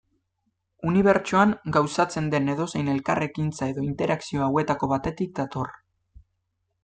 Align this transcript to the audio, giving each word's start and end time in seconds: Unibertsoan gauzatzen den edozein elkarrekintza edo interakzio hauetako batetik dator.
Unibertsoan 0.91 1.51
gauzatzen 1.75 2.31
den 2.33 2.49
edozein 2.55 2.89
elkarrekintza 2.95 3.69
edo 3.73 3.85
interakzio 3.89 4.43
hauetako 4.47 4.89
batetik 4.95 5.35
dator. 5.41 5.71